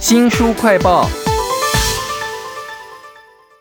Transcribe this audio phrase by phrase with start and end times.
[0.00, 1.08] 新书快报。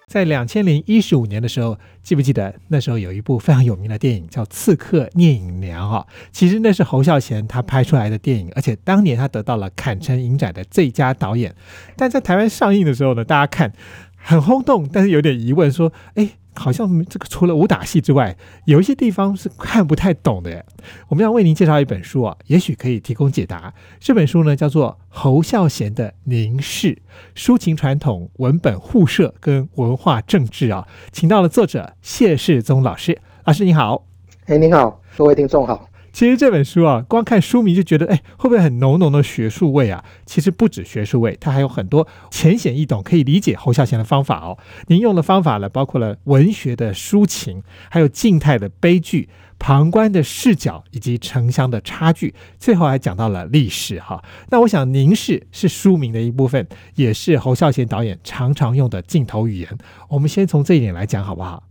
[0.08, 6.06] 在两千零一十五年的时候，记不记得那时候有一部非常有名的电影叫《刺客聂隐娘》啊？
[6.32, 11.54] 其实那是侯孝贤他拍出来的电影，而且当年他得到了坎城影展的最佳导演。
[11.96, 13.74] 但在台湾上映的时候呢，大家看
[14.16, 16.30] 很轰动，但是有点疑问，说：哎。
[16.58, 18.36] 好像这个除了武打戏之外，
[18.66, 20.66] 有一些地方是看不太懂的。
[21.08, 23.74] 我们要为您介绍一本书啊，也许可以提供解答。
[24.00, 27.02] 这本书呢叫做侯孝贤的《凝视：
[27.36, 33.20] 抒情传统、文本互射跟文化政治》啊，请到了作者谢世宗老师。
[33.46, 34.06] 老师你好，
[34.46, 35.88] 哎，您好，各位听众好。
[36.18, 40.04] 其实这本书啊，光看书名就觉得，哎，会不会很浓浓的学术味啊？
[40.26, 44.58] 其实不止学术味，它还有很多浅显易懂、可以理解侯孝贤的方法哦。
[44.88, 47.62] 您用的方法呢，包括了文学的抒情，
[47.92, 54.24] 还有静态的悲剧、旁观的视角以及城乡的差距，最后还讲到了历史哈。
[54.50, 59.78] 那我想，凝视是书名的一部分，也是侯孝贤导演常常用的镜头语言。
[60.10, 61.62] 我们先从这一点来讲，好不好？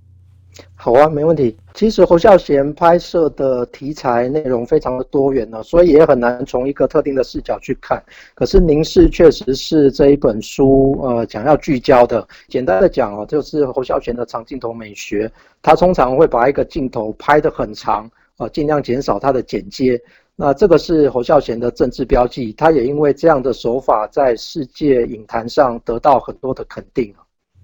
[0.74, 1.56] 好啊，没问题。
[1.74, 8.02] 其实侯孝贤拍摄的题材内容非常的多元呢，所以也很难从一个特定的视角去看。
[8.34, 12.26] 可是《凝视》确实是这一本书呃讲要聚焦的。
[12.48, 20.00] 简单的讲哦，就是侯孝贤的长镜头美学，他通常会把一个镜头拍得很长啊，尽量减少它的剪接。
[20.36, 27.12] 那这个是侯孝贤的政治标记，他也因为这样的手法在世界影坛上得到很多的肯定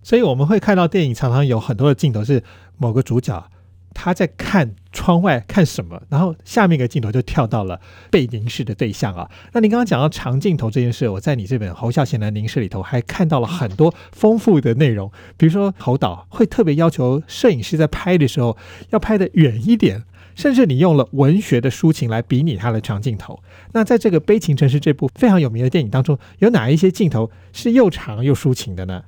[0.03, 2.43] 所以我们会看到电影常常有很多的镜头是
[2.77, 3.49] 某个主角
[3.95, 7.79] 他在看窗外看什么，然后下面一个镜头就跳到了
[8.11, 9.31] 被凝视的对象啊。
[9.53, 18.57] 那你刚刚讲到长镜头这件事，我在你这本侯孝贤的凝视里头还看到了很多丰富的内容，比如说侯导会特别要求摄影师在拍的时候
[18.91, 20.03] 要拍的远一点，
[20.35, 23.43] 甚至你用了文学的抒情来比拟他的长镜头。
[23.73, 29.03] 那在这个《悲情城市》这部非常有名的电影当中，有哪一些镜头是又长又抒情的呢？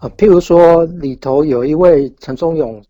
[0.00, 2.80] 啊，譬如说里头有一位陈忠勇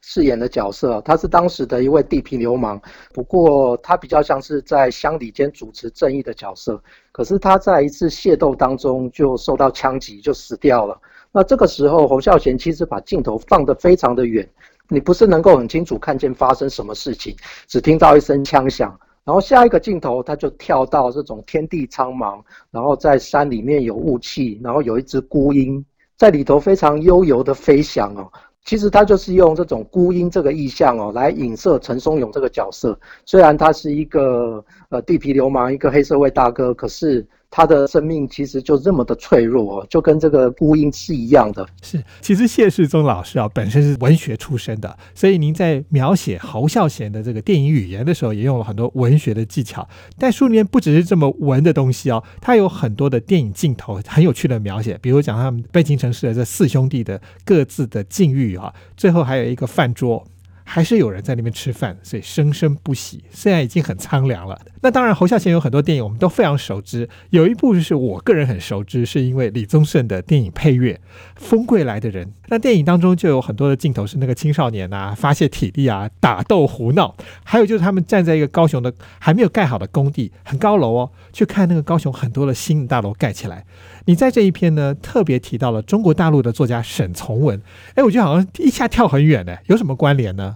[0.00, 2.80] 饰演的角色，他是当时的一位地痞流氓，
[3.12, 6.82] 不过他比较像是在乡里间主持正义的角色。
[7.12, 10.98] 可是他在一次械斗当中就受到枪击，就死掉了。
[11.30, 14.48] 那这个时候侯孝贤其实把镜头放得非常的远，
[14.88, 17.36] 你不是能够很清楚看见发生什么事情，
[17.66, 25.84] 只听到一声枪响，然后下一个镜头他就跳到这种天地苍茫，然后在山里面有雾气，然后有一只孤鹰。
[26.16, 28.30] 在里头非常悠游的飞翔哦，
[28.64, 32.98] 其实他就是用这种孤鹰这个意象哦，来影射陈松勇这个角色。
[33.24, 37.26] 虽然他是一个呃地痞流氓，一个黑社会大哥，可是。
[37.56, 41.66] 他的生命其实就这么的脆弱哦，就跟这个孤鹰是一样的。
[41.80, 49.88] 是，其实谢世宗老师啊，本身是文学出身的，所以您在描写侯孝贤的这个电影语言的时候，也用了很多文学的技巧。
[50.18, 60.22] 但书里面不只是这么文的东西哦，它有很多的电影镜头，很有趣的描写，比如讲他们北京城市的这四兄弟的各自的境遇啊，最后还有一个饭桌。
[60.68, 63.22] 还是有人在那边吃饭，所以生生不息。
[63.30, 64.60] 虽然已经很苍凉了。
[64.82, 70.92] 那当然，侯孝贤有很多电影我们都非常熟知，有一部就是我个人很熟知，是因为李宗盛的电影配乐
[71.36, 72.26] 《风贵来的人》。
[72.48, 83.64] 那电影当中就有很多的镜头是那个青少年啊发泄体力啊打斗胡闹，还有就是他们站在一个高雄的还没有盖好的工地，很高楼哦，去看那个高雄很多的新大楼盖起来。
[84.04, 87.60] 你在这一篇呢特别提到了中国大陆的作家沈从文，
[87.94, 90.55] 哎，我觉得好像一下跳很远呢，有什么关联呢？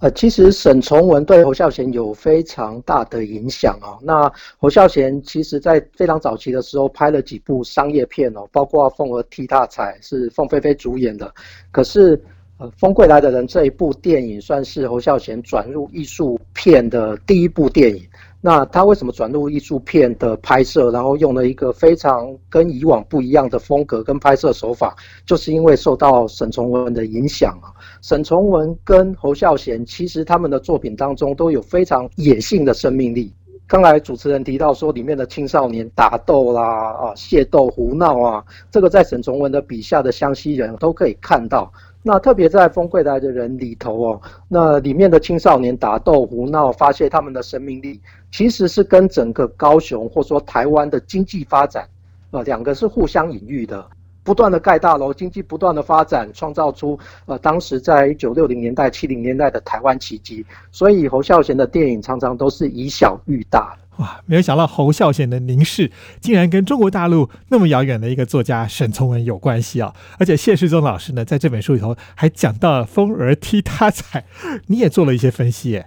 [0.00, 3.98] 呃，其实沈从文对侯孝贤有非常大的影响哦。
[4.02, 11.30] 那侯孝贤其实在非常早期的时候拍了几部商业片哦，包括《凤儿踢大彩》是凤飞飞主演的。
[11.70, 12.18] 可是，
[12.56, 18.02] 呃，《风归来的人》这一部电影算是侯孝贤转入艺术片的第一部电影。
[18.42, 24.96] 那他为什么转入艺术片的拍摄，然后用了一个非常跟以往不一样的风格跟拍摄手法，
[25.26, 27.68] 就是因为受到沈从文的影响啊。
[28.00, 33.30] 沈从文跟侯孝贤其实他们的作品当中都有非常野性的生命力。
[33.66, 41.70] 刚才主持人提到说里面的青少年打斗啦啊械斗胡闹啊，这个在沈从文的笔下的湘西人都可以看到。
[42.02, 48.00] 那特别在《风贵来的人》里头哦，那里面的青少年打斗胡闹，发泄他们的生命力，
[48.32, 51.86] 其实是跟整个高雄或说台湾的经济发展，
[52.30, 53.86] 呃，两个是互相隐喻的。
[54.22, 60.44] 不断的盖大楼，经济不断的发展，创造出呃当时在一九六零年代、七零年代的台湾奇迹。
[60.70, 63.76] 所以侯孝贤的电影常常都是以小喻大。
[64.00, 69.94] 哇，没有想到侯孝贤的凝视竟然跟中国大陆那么遥远的一个作家沈从文有关系啊！
[70.18, 74.24] 而且谢世宗老师呢，在这本书里头还讲到风儿踢他踩，
[74.68, 75.86] 你也做了一些分析耶。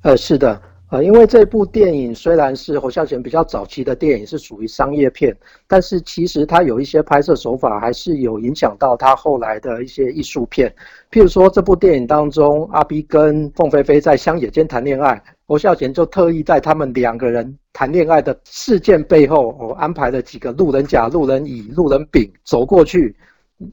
[0.00, 5.36] 呃，是的，呃，因为这部电影虽然是侯孝贤比较早期的电影，是属于商业片，
[5.66, 10.74] 但是其实他有一些拍摄手法还是有影响到他后来的一些艺术片。
[11.10, 23.14] 譬如说，这部电影当中，阿 B 跟凤飞飞在乡野间谈恋爱，侯孝贤就特意在他们两个人谈恋爱的事件背后，哦，安排了几个路人甲、路人乙、路人丙走过去。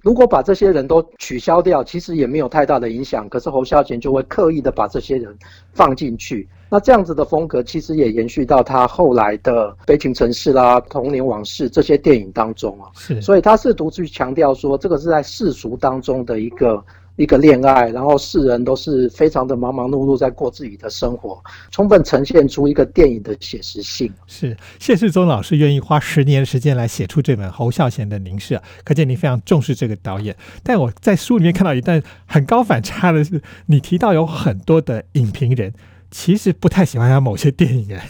[0.02, 3.30] 如果把这些人都取消掉，其实也没有太大的影响。
[3.30, 5.38] 可是侯孝贤就会刻意的把这些人
[5.74, 6.48] 放进去。
[6.72, 12.90] 那这样子的风格，其实也延续到他后来的《悲情城市》啦、《童年往事》这些电影当中啊。
[12.96, 16.84] 是，所以他试图去强调说，这个是在世俗当中的一个。
[17.16, 21.42] 一个恋爱，然后世人都是非常的忙忙碌碌在过自己的生活，
[21.72, 24.12] 充分呈现出一个电影的写实性。
[24.28, 30.36] 是谢世宗老师愿意花十年时间来写出这本侯孝贤的凝视，可见您非常重视这个导演。
[30.64, 35.74] 但我在书里面看到一段很高反差的是，你提到有很多的影评人
[36.12, 38.10] 其实不太喜欢他某些电影哎。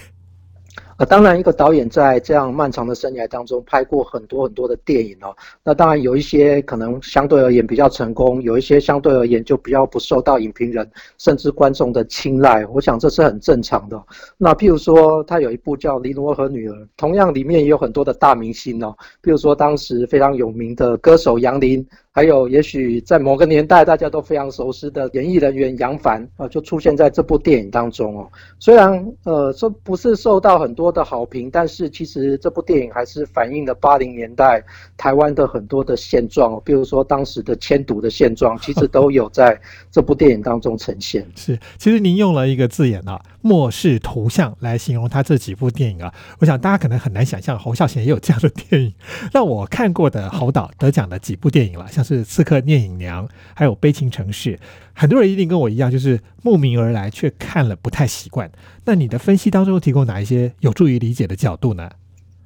[0.98, 5.36] 呃，当然，一个导演在这样漫长的生涯当中拍过很多很多的电影哦。
[5.62, 12.66] 那当然有一些可能相对而言比较成功，有一些相对而言就比较不受到影评人甚至观众的青睐。
[12.68, 14.02] 我想这是很正常的。
[14.38, 18.96] 那譬如说，他有一部叫《黎罗和女儿》，同样里面也有很多的大明星哦。
[19.22, 21.86] 譬如说，当时非常有名的歌手杨林。
[22.16, 28.26] 还有，也许在某个年代大家都非常熟悉的演艺人员杨凡啊，就出现在这部电影当中哦。
[28.58, 34.64] 虽然呃说不是受到很多的好评，但是其实这部电影还是反映了八零年代
[34.96, 36.62] 台湾的很多的现状哦。
[36.64, 39.60] 比如说当时的迁毒的现状，其实都有在
[39.92, 41.28] 这部电影当中呈现。
[41.36, 46.14] 是，其实您用了一个字眼啊，“末世图像”来形容他这几部电影啊。
[46.40, 48.94] 我想大家可能很难想象侯孝贤也有这样的电影。
[49.34, 52.06] 那我看过的侯导得奖的几部电影了，像。
[52.06, 54.56] 是《刺客聂隐娘》，还有《悲情城市》，
[54.94, 58.48] 很多人一定跟我一样，就是慕名而来，却看了不太习惯。
[58.86, 61.90] 那你的分析当中提供哪一些有助于理解的角度呢？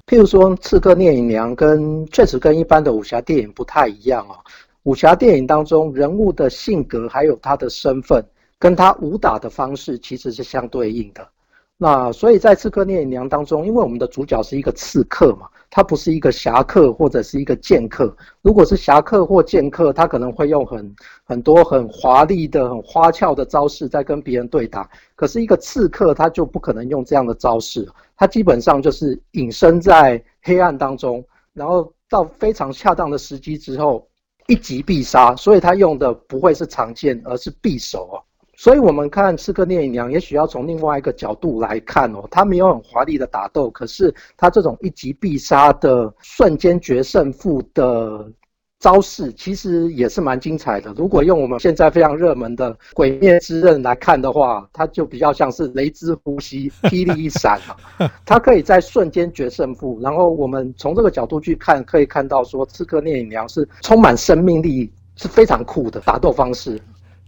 [0.08, 4.40] 譬如说，《刺客聂隐娘》跟确实跟一般的武侠电影不太一样哦。
[4.84, 8.24] 武侠电影当中人物的性格还有他的身份，
[8.60, 11.28] 跟他武打的方式其实是相对应的。
[11.82, 18.14] 那所以在《刺客聂隐娘》当中，因为我们的主角是一个刺客嘛，他不是一个侠客或者是一个剑客。
[18.42, 24.90] 如果是侠客或剑客，他可能会用很很多很华丽的、很花俏的招式在跟别人对打。
[25.16, 31.24] 可是一个刺客，他就不可能用这样的招式，他基本上就是隐身在黑暗当中，
[31.54, 34.06] 然后到非常恰当的时机之后，
[34.48, 35.34] 一击必杀。
[35.38, 38.20] 所以他用的不会是长剑，而是匕首哦。
[38.62, 42.28] 所以，我们看《刺客聂隐娘》，也许要从另外一个角度来看哦。
[42.30, 48.30] 他没有很华丽的打斗，可是他这种一击必杀的瞬间决胜负的
[48.78, 50.94] 招式，其实也是蛮精彩的。
[50.98, 58.12] 如果用我们现在非常热门的《鬼灭之刃》来看的话，它就比较像是雷之呼吸、 霹雳一闪嘛。
[58.26, 59.98] 它可以在瞬间决胜负。
[60.02, 66.78] 然后，我们从这个角度去看，可以看到说，《刺客聂隐娘》是充满生命力，是非常酷的打斗方式。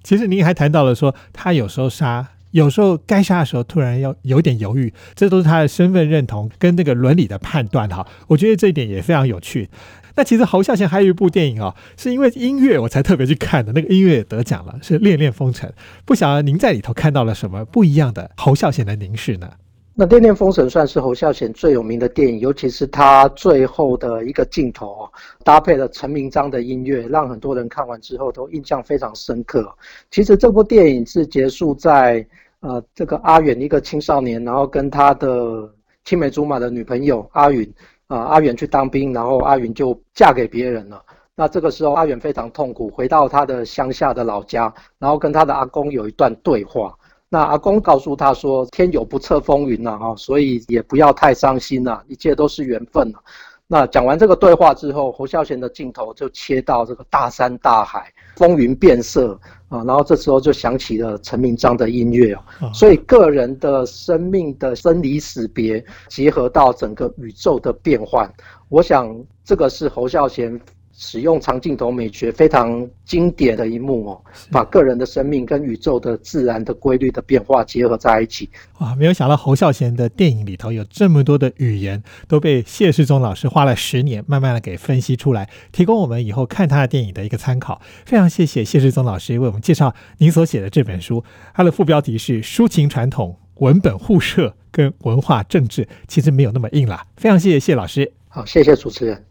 [0.04, 8.06] 其实您还谈到了说，他有时候杀，有时候该杀的时候突然要有点犹豫，这都是他的身份认同跟那个伦理的判断哈。
[8.28, 9.70] 我觉得这一点也非常有趣。
[10.16, 15.70] 那其实侯孝贤还有一部电影哦，是因为音乐我才特别去看的，那个音乐也得奖了，是《恋恋风尘》。
[16.04, 19.52] 不晓得您在里头看到了什么不一样的侯孝贤的凝视呢？
[19.94, 25.08] 那《电电风神》算是侯孝贤最有名的电影，尤其是他最后的一个镜头，
[25.44, 29.70] 搭配了陈明章的音乐，让很多人看完之后都印象非常深刻。
[30.10, 32.26] 其实这部电影是结束在
[32.62, 35.70] 呃这个阿远一个青少年，然后跟他的
[36.06, 37.70] 青梅竹马的女朋友阿允
[38.08, 41.04] 啊阿远去当兵，然后阿允就嫁给别人了。
[41.36, 46.98] 那这个时候阿远非常痛苦，回到他的乡下的老家，然后跟他的阿公有一段对话。
[47.34, 53.18] 那阿公告诉他说：“天有不测风云呐，哈，所以也不要太伤心呐，一切都是缘分呐。”
[53.68, 68.30] 那讲完这个对话之后，侯孝贤的镜头就切到这个大山大海，风云变色啊，然后这时候就响起了陈明章的音乐啊，所以个人的生命的生离死别结合到整个宇宙的变换，
[68.68, 70.60] 我想这个是侯孝贤。
[71.04, 78.48] 使用长镜头美学非常经典的一幕哦，把个人的生命跟宇宙的自然的规律的变化结合在一起。
[78.78, 87.82] 哇，没有想到侯孝贤的电影里头有这么多的语言，都被谢世宗老师花了十年慢慢的给分析出来，提供我们以后看他的电影的一个参考。
[88.06, 91.24] 非常谢谢谢世宗老师为我们介绍您所写的这本书，
[91.56, 97.04] 它的副标题是“抒情传统、文本互射跟文化政治”，其实没有那么硬啦。
[97.18, 98.12] 非常谢谢谢老师。
[98.30, 99.31] 好，谢谢主持人。